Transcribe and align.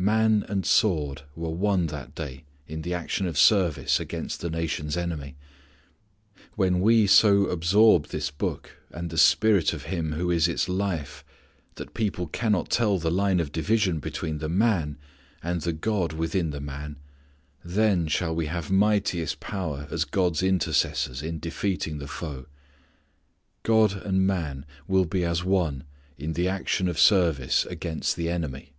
Man 0.00 0.44
and 0.48 0.64
sword 0.64 1.22
were 1.34 1.50
one 1.50 1.86
that 1.88 2.14
day 2.14 2.44
in 2.68 2.82
the 2.82 2.94
action 2.94 3.26
of 3.26 3.36
service 3.36 3.98
against 3.98 4.40
the 4.40 4.48
nation's 4.48 4.96
enemy. 4.96 5.34
When 6.54 6.80
we 6.80 7.08
so 7.08 7.46
absorb 7.46 8.06
this 8.06 8.30
Book, 8.30 8.76
and 8.92 9.10
the 9.10 9.18
Spirit 9.18 9.72
of 9.72 9.86
Him 9.86 10.12
who 10.12 10.30
is 10.30 10.46
its 10.46 10.68
life 10.68 11.24
that 11.74 11.94
people 11.94 12.28
cannot 12.28 12.70
tell 12.70 13.00
the 13.00 13.10
line 13.10 13.40
of 13.40 13.50
division 13.50 13.98
between 13.98 14.38
the 14.38 14.48
man, 14.48 14.98
and 15.42 15.62
the 15.62 15.72
God 15.72 16.12
within 16.12 16.50
the 16.50 16.60
man, 16.60 17.00
then 17.64 18.06
shall 18.06 18.32
we 18.36 18.46
have 18.46 18.70
mightiest 18.70 19.40
power 19.40 19.88
as 19.90 20.04
God's 20.04 20.44
intercessors 20.44 21.24
in 21.24 21.40
defeating 21.40 21.98
the 21.98 22.06
foe. 22.06 22.46
God 23.64 23.94
and 23.94 24.24
man 24.24 24.64
will 24.86 25.06
be 25.06 25.24
as 25.24 25.42
one 25.42 25.82
in 26.16 26.34
the 26.34 26.46
action 26.48 26.86
of 26.86 27.00
service 27.00 27.66
against 27.66 28.14
the 28.14 28.28
enemy. 28.30 28.74